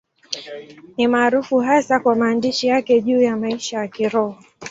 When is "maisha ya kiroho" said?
3.37-4.43